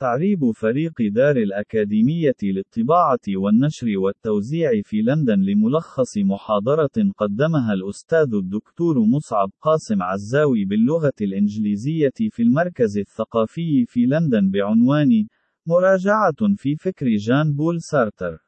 [0.00, 9.50] تعريب فريق دار الأكاديمية للطباعة والنشر والتوزيع في لندن لملخص محاضرة قدمها الأستاذ الدكتور مصعب
[9.60, 15.26] قاسم عزاوي باللغة الإنجليزية في المركز الثقافي في لندن بعنوان
[15.66, 18.38] مراجعة في فكر جان بول سارتر.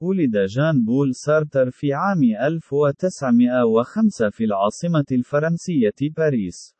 [0.00, 6.73] ولد جان بول سارتر في عام 1905 في العاصمة الفرنسية باريس.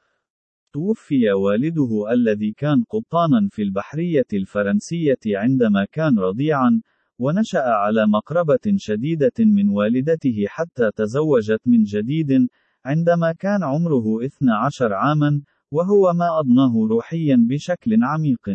[0.74, 6.80] توفي والده الذي كان قبطانا في البحرية الفرنسية عندما كان رضيعا،
[7.18, 12.48] ونشأ على مقربة شديدة من والدته حتى تزوجت من جديد،
[12.84, 18.48] عندما كان عمره 12 عاما، وهو ما أضناه روحيا بشكل عميق.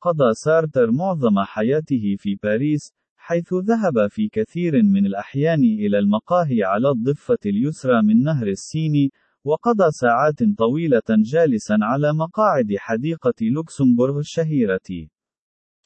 [0.00, 6.90] قضى سارتر معظم حياته في باريس، حيث ذهب في كثير من الأحيان إلى المقاهي على
[6.90, 9.10] الضفة اليسرى من نهر السين،
[9.44, 15.08] وقضى ساعات طويلة جالسا على مقاعد حديقة لوكسمبورغ الشهيرة.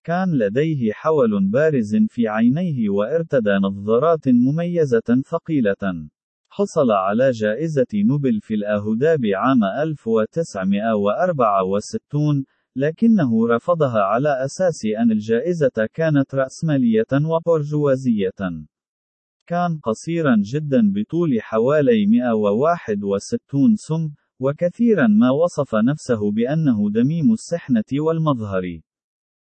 [0.05, 6.09] كان لديه حول بارز في عينيه وارتدى نظارات مميزة ثقيلة.
[6.49, 12.45] حصل على جائزة نوبل في الآداب عام 1964
[12.77, 18.67] لكنه رفضها على أساس أن الجائزة كانت رأسمالية وبرجوازية.
[19.47, 28.63] كان قصيرا جدا بطول حوالي 161 سم، وكثيرا ما وصف نفسه بأنه دميم السحنة والمظهر.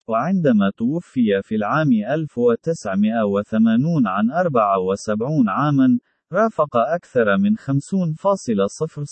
[0.08, 5.98] وعندما توفي في العام 1980 عن 74 عاما،
[6.32, 9.02] رافق أكثر من 50.000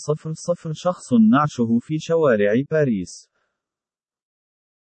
[0.71, 3.28] شخص نعشه في شوارع باريس.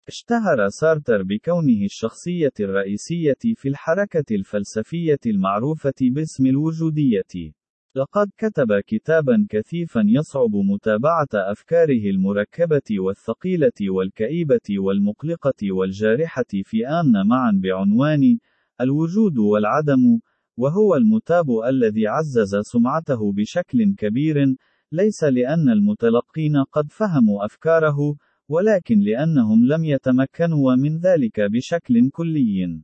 [0.08, 7.52] اشتهر سارتر بكونه الشخصية الرئيسية في الحركة الفلسفية المعروفة باسم الوجودية.
[7.96, 17.60] لقد كتب كتابا كثيفا يصعب متابعة أفكاره المركبة والثقيلة والكئيبة والمقلقة والجارحة في آن معا
[17.62, 18.38] بعنوان
[18.80, 20.20] الوجود والعدم،
[20.56, 24.56] وهو المتاب الذي عزز سمعته بشكل كبير،
[24.92, 28.16] ليس لأن المتلقين قد فهموا أفكاره،
[28.48, 32.82] ولكن لأنهم لم يتمكنوا من ذلك بشكل كلي.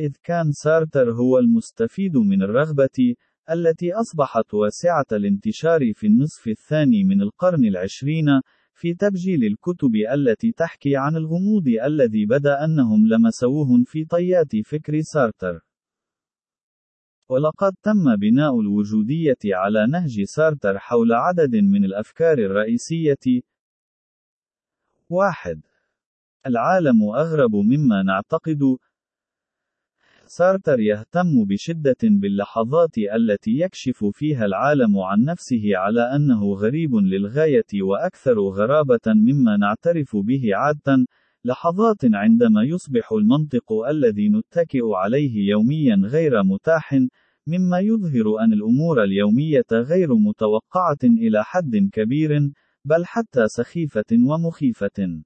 [0.00, 3.14] إذ كان سارتر هو المستفيد من الرغبة،
[3.50, 8.26] التي أصبحت واسعة الانتشار في النصف الثاني من القرن العشرين،
[8.74, 15.60] في تبجيل الكتب التي تحكي عن الغموض الذي بدا أنهم لمسوه في طيات فكر سارتر.
[17.30, 23.42] ولقد تم بناء الوجودية على نهج سارتر حول عدد من الأفكار الرئيسية،
[25.10, 25.60] واحد.
[26.46, 28.76] العالم أغرب مما نعتقد.
[30.26, 38.40] سارتر يهتم بشدة باللحظات التي يكشف فيها العالم عن نفسه على أنه غريب للغاية وأكثر
[38.40, 41.06] غرابة مما نعترف به عادة،
[41.44, 46.94] لحظات عندما يصبح المنطق الذي نتكئ عليه يوميا غير متاح،
[47.46, 52.50] مما يظهر أن الأمور اليومية غير متوقعة إلى حد كبير،
[52.88, 55.22] بل حتى سخيفة ومخيفة.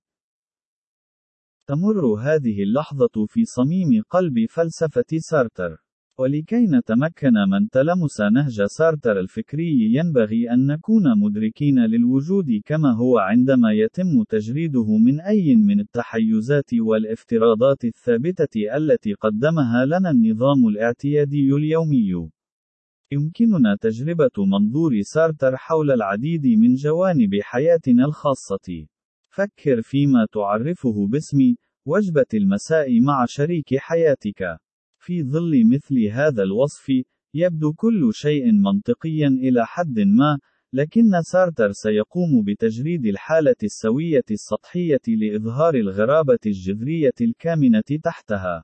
[1.68, 5.86] تمر هذه اللحظة في صميم قلب فلسفة سارتر.
[6.20, 13.72] ولكي نتمكن من تلمس نهج سارتر الفكري ينبغي أن نكون مدركين للوجود كما هو عندما
[13.74, 22.30] يتم تجريده من أي من التحيزات والافتراضات الثابتة التي قدمها لنا النظام الاعتيادي اليومي.
[23.12, 28.88] يمكننا تجربة منظور سارتر حول العديد من جوانب حياتنا الخاصة.
[29.30, 31.38] فكر فيما تعرفه باسم
[31.86, 34.58] وجبة المساء مع شريك حياتك.
[34.98, 36.92] في ظل مثل هذا الوصف،
[37.34, 40.40] يبدو كل شيء منطقيا إلى حد ما،
[40.74, 48.64] لكن سارتر سيقوم بتجريد الحالة السوية السطحية لإظهار الغرابة الجذرية الكامنة تحتها.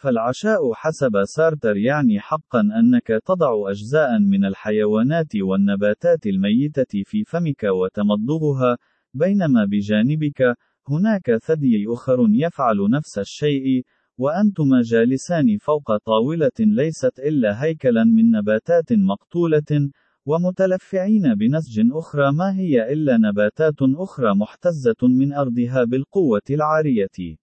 [0.00, 8.78] فالعشاء حسب سارتر يعني حقا أنك تضع أجزاء من الحيوانات والنباتات الميتة في فمك وتمضغها،
[9.14, 10.54] بينما بجانبك،
[10.88, 13.84] هناك ثدي أخر يفعل نفس الشيء،
[14.18, 19.90] وأنتما جالسان فوق طاولة ليست إلا هيكلا من نباتات مقتولة،
[20.26, 27.36] ومتلفعين بنسج أخرى ما هي إلا نباتات أخرى محتزة من أرضها بالقوة العارية.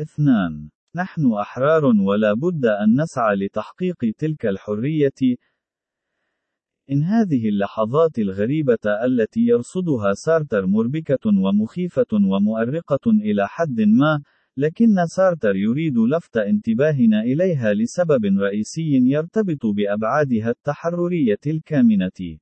[0.00, 5.36] اثنان نحن أحرار ولا بد أن نسعى لتحقيق تلك الحرية.
[6.90, 14.22] إن هذه اللحظات الغريبة التي يرصدها سارتر مربكة ومخيفة ومؤرقة إلى حد ما،
[14.56, 22.38] لكن سارتر يريد لفت انتباهنا إليها لسبب رئيسي يرتبط بأبعادها التحررية الكامنة.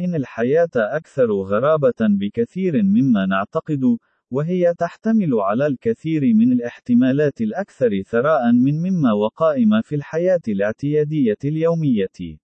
[0.00, 3.80] إن الحياة أكثر غرابة بكثير مما نعتقد،
[4.30, 12.38] وهي تحتمل على الكثير من الاحتمالات الأكثر ثراء من مما وقائم في الحياة الاعتيادية اليومية.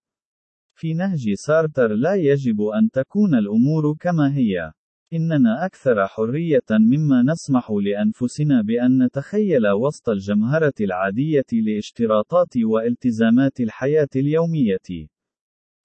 [0.75, 4.73] في نهج سارتر لا يجب أن تكون الأمور كما هي.
[5.12, 15.09] إننا أكثر حرية مما نسمح لأنفسنا بأن نتخيل وسط الجمهرة العادية لاشتراطات والتزامات الحياة اليومية.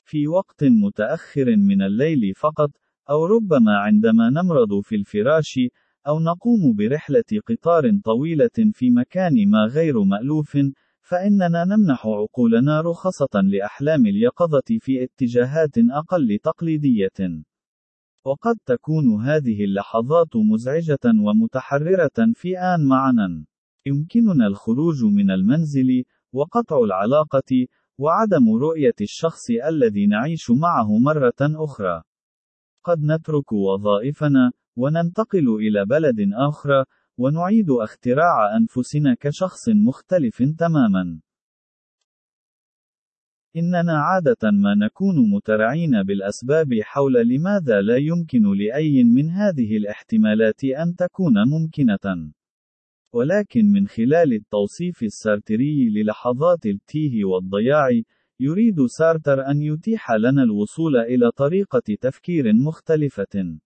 [0.03, 2.69] في وقت متأخر من الليل فقط،
[3.09, 5.59] أو ربما عندما نمرض في الفراش،
[6.07, 10.57] أو نقوم برحلة قطار طويلة في مكان ما غير مألوف،
[11.01, 17.43] فإننا نمنح عقولنا رخصة لأحلام اليقظة في اتجاهات أقل تقليدية.
[18.25, 23.45] وقد تكون هذه اللحظات مزعجة ومتحررة في آن معنا.
[23.85, 32.03] يمكننا الخروج من المنزل، وقطع العلاقة، وعدم رؤية الشخص الذي نعيش معه مرة أخرى.
[32.83, 36.85] قد نترك وظائفنا، وننتقل إلى بلد آخر،
[37.17, 41.21] ونعيد اختراع أنفسنا كشخص مختلف تمامًا.
[43.57, 50.95] إننا عادة ما نكون مترعين بالأسباب حول لماذا لا يمكن لأي من هذه الاحتمالات أن
[50.95, 52.31] تكون ممكنة.
[53.13, 57.89] ولكن من خلال التوصيف السارتري للحظات التيه والضياع،
[58.39, 63.59] يريد سارتر أن يتيح لنا الوصول إلى طريقة تفكير مختلفة.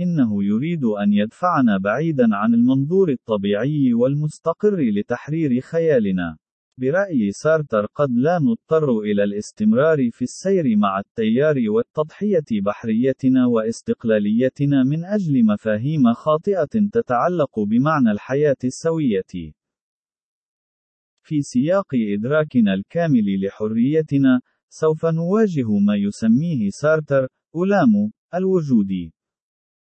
[0.00, 6.36] إنه يريد أن يدفعنا بعيدا عن المنظور الطبيعي والمستقر لتحرير خيالنا.
[6.80, 15.04] برأي سارتر قد لا نضطر إلى الاستمرار في السير مع التيار والتضحية بحريتنا واستقلاليتنا من
[15.04, 19.52] أجل مفاهيم خاطئة تتعلق بمعنى الحياة السوية.
[21.22, 29.10] في سياق إدراكنا الكامل لحريتنا، سوف نواجه ما يسميه سارتر ألام الوجود.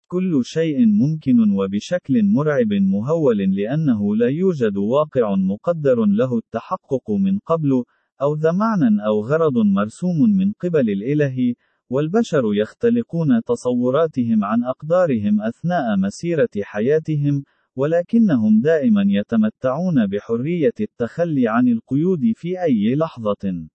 [0.08, 7.84] كل شيء ممكن وبشكل مرعب مهول لأنه لا يوجد واقع مقدر له التحقق من قبل،
[8.22, 11.54] أو ذا معنى أو غرض مرسوم من قبل الإله،
[11.90, 17.44] والبشر يختلقون تصوراتهم عن أقدارهم أثناء مسيرة حياتهم،
[17.76, 23.68] ولكنهم دائما يتمتعون بحرية التخلي عن القيود في أي لحظة.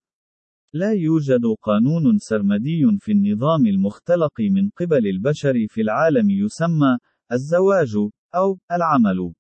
[0.74, 6.98] لا يوجد قانون سرمدي في النظام المختلق من قبل البشر في العالم يسمى
[7.32, 7.96] الزواج
[8.34, 9.34] أو العمل.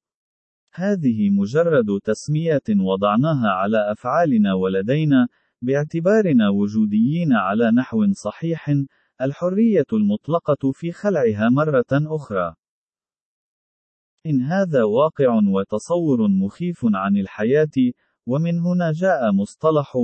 [0.74, 5.28] هذه مجرد تسميات وضعناها على أفعالنا ولدينا،
[5.62, 8.74] باعتبارنا وجوديين على نحو صحيح،
[9.20, 12.54] الحرية المطلقة في خلعها مرة أخرى.
[14.26, 17.92] إن هذا واقع وتصور مخيف عن الحياة،
[18.26, 19.96] ومن هنا جاء مصطلح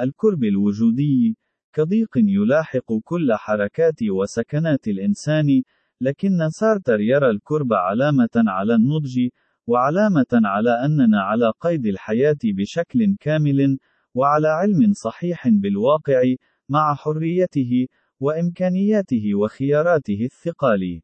[0.00, 1.36] الكرب الوجودي،
[1.72, 5.62] كضيق يلاحق كل حركات وسكنات الإنسان،
[6.00, 9.28] لكن سارتر يرى الكرب علامة على النضج،
[9.66, 13.78] وعلامة على أننا على قيد الحياة بشكل كامل،
[14.14, 16.34] وعلى علم صحيح بالواقع،
[16.68, 17.86] مع حريته،
[18.20, 21.00] وإمكانياته وخياراته الثقال.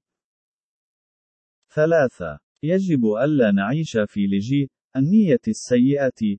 [1.75, 2.39] ثلاثة.
[2.63, 6.37] يجب ألا نعيش في لجي النية السيئة.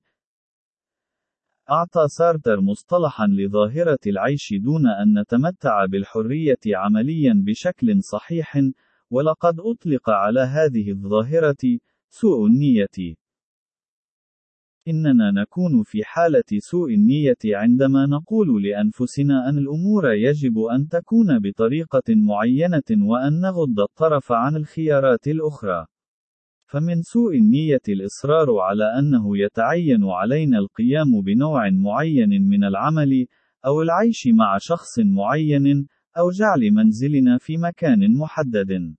[1.70, 8.62] أعطى سارتر مصطلحا لظاهرة العيش دون أن نتمتع بالحرية عمليا بشكل صحيح،
[9.10, 11.79] ولقد أطلق على هذه الظاهرة
[12.10, 13.15] سوء النية.
[14.88, 22.03] إننا نكون في حالة سوء النية عندما نقول لأنفسنا أن الأمور يجب أن تكون بطريقة
[22.10, 25.86] معينة وأن نغض الطرف عن الخيارات الأخرى.
[26.73, 33.27] فمن سوء النية الإصرار على أنه يتعين علينا القيام بنوع معين من العمل،
[33.65, 35.87] أو العيش مع شخص معين،
[36.17, 38.95] أو جعل منزلنا في مكان محدد.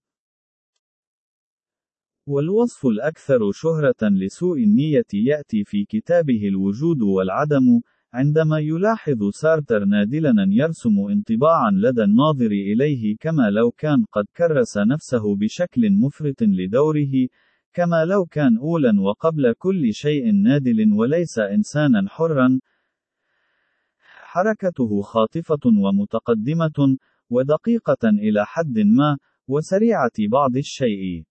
[2.28, 7.80] والوصف الأكثر شهرة لسوء النية يأتي في كتابه الوجود والعدم،
[8.12, 15.36] عندما يلاحظ سارتر نادلا يرسم انطباعا لدى الناظر إليه كما لو كان قد كرس نفسه
[15.36, 17.28] بشكل مفرط لدوره،
[17.74, 22.60] كما لو كان أولا وقبل كل شيء نادل وليس إنسانا حرا.
[23.98, 26.96] حركته خاطفة ومتقدمة،
[27.30, 31.24] ودقيقة إلى حد ما، وسريعة بعض الشيء.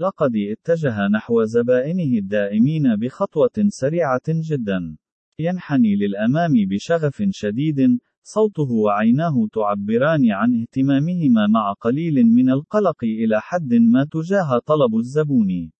[0.00, 4.96] لقد اتجه نحو زبائنه الدائمين بخطوة سريعة جدا.
[5.38, 13.74] ينحني للأمام بشغف شديد، صوته وعيناه تعبران عن اهتمامهما مع قليل من القلق إلى حد
[13.74, 15.70] ما تجاه طلب الزبون.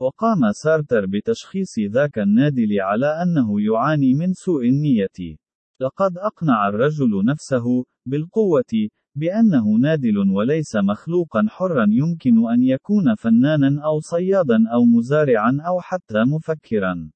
[0.00, 5.36] وقام سارتر بتشخيص ذاك النادل على أنه يعاني من سوء النية.
[5.80, 14.00] لقد أقنع الرجل نفسه، بالقوة، بأنه نادل وليس مخلوقا حرا يمكن أن يكون فنانا أو
[14.00, 17.10] صيادا أو مزارعا أو حتى مفكرا.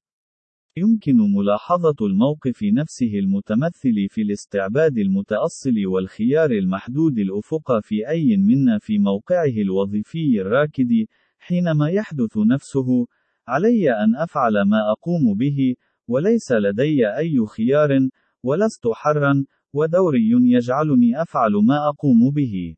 [0.81, 8.99] يمكن ملاحظة الموقف نفسه المتمثل في الاستعباد المتأصل والخيار المحدود الأفق في أي منا في
[8.99, 11.05] موقعه الوظيفي الراكد،
[11.39, 13.07] حينما يحدث نفسه:
[13.47, 15.75] علي أن أفعل ما أقوم به،
[16.07, 18.09] وليس لدي أي خيار،
[18.43, 22.75] ولست حرا، ودوري يجعلني أفعل ما أقوم به.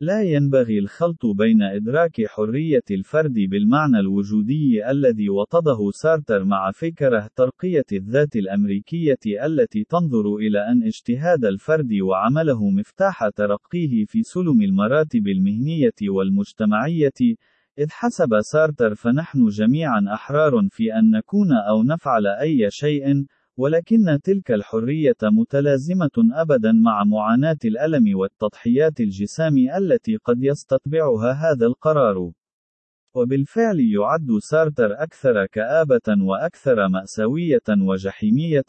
[0.00, 7.84] لا ينبغي الخلط بين إدراك حرية الفرد بالمعنى الوجودي الذي وطده سارتر مع فكرة ترقية
[7.92, 16.08] الذات الأمريكية التي تنظر إلى أن اجتهاد الفرد وعمله مفتاح ترقيه في سلم المراتب المهنية
[16.08, 17.36] والمجتمعية،
[17.78, 23.26] إذ حسب سارتر فنحن جميعا أحرار في أن نكون أو نفعل أي شيء،
[23.56, 32.32] ولكن تلك الحرية متلازمة أبدا مع معاناة الألم والتضحيات الجسام التي قد يستتبعها هذا القرار.
[33.14, 38.64] وبالفعل يعد سارتر أكثر كآبة وأكثر مأساوية وجحيمية،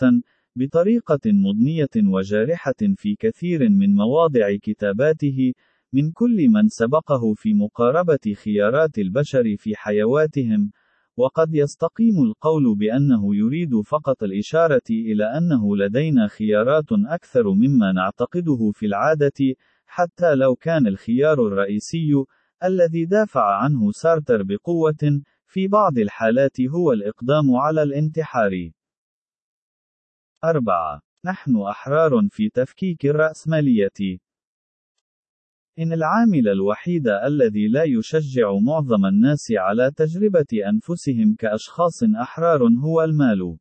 [0.55, 5.53] بطريقة مضنية وجارحة في كثير من مواضع كتاباته،
[5.93, 10.71] من كل من سبقه في مقاربة خيارات البشر في حيواتهم،
[11.17, 18.85] وقد يستقيم القول بأنه يريد فقط الإشارة إلى أنه لدينا خيارات أكثر مما نعتقده في
[18.85, 19.55] العادة،
[19.85, 22.13] حتى لو كان الخيار الرئيسي،
[22.63, 28.71] الذي دافع عنه سارتر بقوة، في بعض الحالات هو الإقدام على الانتحار.
[30.43, 31.01] 4.
[31.25, 34.19] نحن أحرار في تفكيك الرأسمالية.
[35.79, 43.57] إن العامل الوحيد الذي لا يشجع معظم الناس على تجربة أنفسهم كأشخاص أحرار هو المال.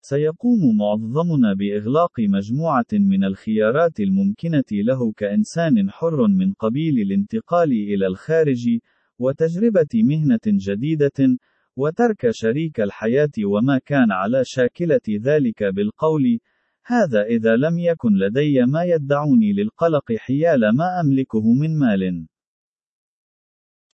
[0.00, 8.78] سيقوم معظمنا بإغلاق مجموعة من الخيارات الممكنة له كإنسان حر من قبيل الانتقال إلى الخارج،
[9.18, 11.38] وتجربة مهنة جديدة،
[11.76, 16.38] وترك شريك الحياة وما كان على شاكلة ذلك بالقول:
[16.84, 22.26] هذا إذا لم يكن لدي ما يدعوني للقلق حيال ما أملكه من مال.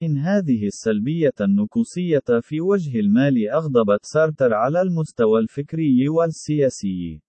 [0.04, 7.22] إن هذه السلبية النكوصية في وجه المال أغضبت سارتر على المستوى الفكري والسياسي.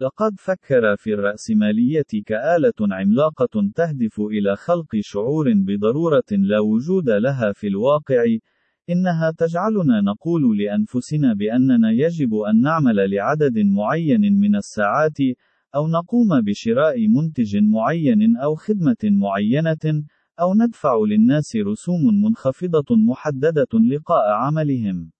[0.00, 7.66] لقد فكر في الرأسمالية كآلة عملاقة تهدف إلى خلق شعور بضرورة لا وجود لها في
[7.66, 8.24] الواقع،
[8.90, 15.18] إنها تجعلنا نقول لأنفسنا بأننا يجب أن نعمل لعدد معين من الساعات،
[15.74, 20.04] أو نقوم بشراء منتج معين أو خدمة معينة،
[20.40, 25.10] أو ندفع للناس رسوم منخفضة محددة لقاء عملهم.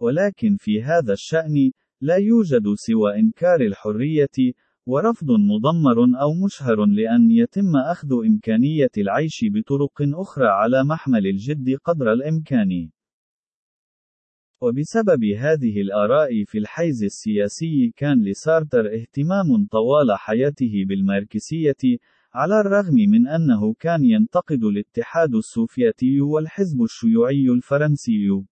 [0.00, 4.54] ولكن في هذا الشأن، لا يوجد سوى إنكار الحرية،
[4.92, 12.12] ورفض مضمر أو مشهر لأن يتم أخذ إمكانية العيش بطرق أخرى على محمل الجد قدر
[12.12, 12.90] الإمكان.
[14.62, 21.82] وبسبب هذه الآراء في الحيز السياسي كان لسارتر اهتمام طوال حياته بالماركسية،
[22.34, 28.44] على الرغم من أنه كان ينتقد الاتحاد السوفيتي والحزب الشيوعي الفرنسي.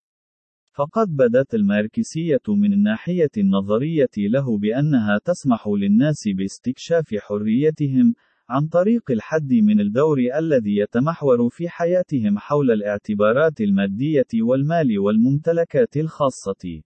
[0.78, 8.14] فقد بدت الماركسية من الناحية النظرية له بأنها تسمح للناس باستكشاف حريتهم،
[8.48, 16.82] عن طريق الحد من الدور الذي يتمحور في حياتهم حول الاعتبارات المادية والمال والممتلكات الخاصة.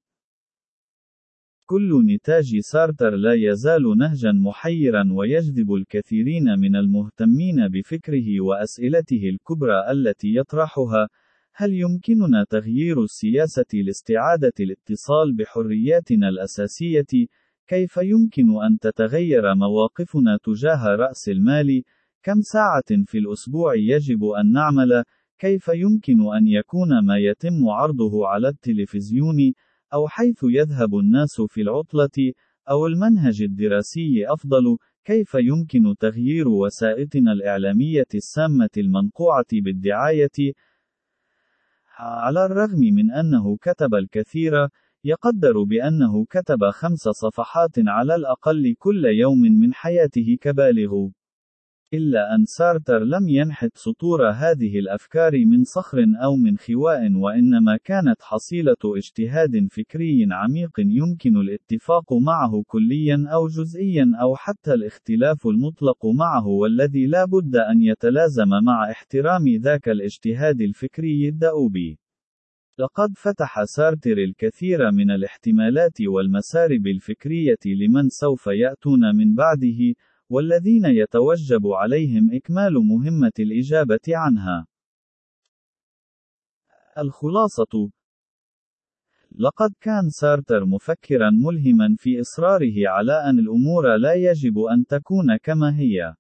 [1.67, 10.35] كل نتاج سارتر لا يزال نهجا محيرا ويجذب الكثيرين من المهتمين بفكره وأسئلته الكبرى التي
[10.35, 11.09] يطرحها
[11.55, 17.27] هل يمكننا تغيير السياسة لاستعادة الاتصال بحرياتنا الأساسية؟
[17.67, 21.83] كيف يمكن أن تتغير مواقفنا تجاه رأس المال؟
[22.23, 25.05] كم ساعة في الأسبوع يجب أن نعمل؟
[25.39, 29.53] كيف يمكن أن يكون ما يتم عرضه على التلفزيون؟
[29.95, 32.33] أو حيث يذهب الناس في العطلة،
[32.71, 40.53] أو المنهج الدراسي أفضل، كيف يمكن تغيير وسائطنا الإعلامية السامة المنقوعة بالدعاية؟
[42.03, 44.69] على الرغم من أنه كتب الكثير،
[45.05, 51.09] يقدر بأنه كتب خمس صفحات على الأقل كل يوم من حياته كبالغ.
[51.95, 58.23] إلا أن سارتر لم ينحت سطور هذه الأفكار من صخر أو من خواء وإنما كانت
[58.23, 66.47] حصيلة اجتهاد فكري عميق يمكن الاتفاق معه كليا أو جزئيا أو حتى الاختلاف المطلق معه
[66.47, 71.77] والذي لا بد أن يتلازم مع احترام ذاك الاجتهاد الفكري الدؤوب.
[72.79, 79.95] لقد فتح سارتر الكثير من الاحتمالات والمسارب الفكرية لمن سوف يأتون من بعده،
[80.33, 84.67] والذين يتوجب عليهم إكمال مهمة الإجابة عنها.
[86.99, 87.91] الخلاصة
[89.39, 95.79] لقد كان سارتر مفكرا ملهما في إصراره على أن الأمور لا يجب أن تكون كما
[95.79, 96.15] هي.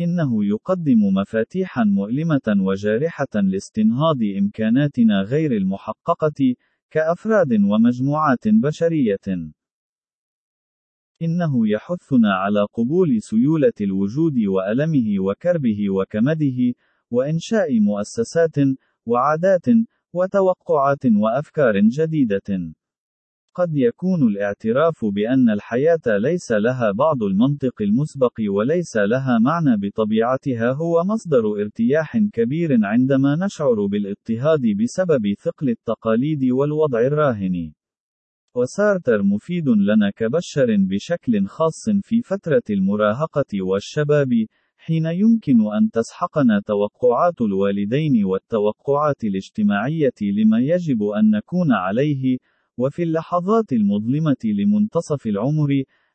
[0.00, 6.54] إنه يقدم مفاتيحا مؤلمة وجارحة لاستنهاض إمكاناتنا غير المحققة،
[6.90, 9.52] كأفراد ومجموعات بشرية.
[11.22, 16.74] إنه يحثنا على قبول سيولة الوجود وألمه وكربه وكمده،
[17.10, 18.56] وإنشاء مؤسسات،
[19.06, 19.66] وعادات،
[20.12, 22.74] وتوقعات وأفكار جديدة.
[23.58, 31.04] قد يكون الاعتراف بأن الحياة ليس لها بعض المنطق المسبق وليس لها معنى بطبيعتها هو
[31.04, 37.72] مصدر ارتياح كبير عندما نشعر بالاضطهاد بسبب ثقل التقاليد والوضع الراهن.
[38.58, 44.30] وسارتر مفيد لنا كبشر بشكل خاص في فترة المراهقة والشباب،
[44.76, 52.38] حين يمكن أن تسحقنا توقعات الوالدين والتوقعات الاجتماعية لما يجب أن نكون عليه،
[52.78, 55.70] وفي اللحظات المظلمة لمنتصف العمر،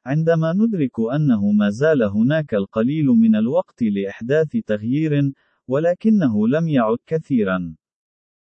[0.06, 5.32] عندما ندرك أنه ما زال هناك القليل من الوقت لإحداث تغيير،
[5.68, 7.76] ولكنه لم يعد كثيرا.